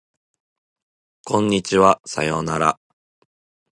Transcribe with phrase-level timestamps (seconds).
[1.25, 2.79] こんにちはさようなら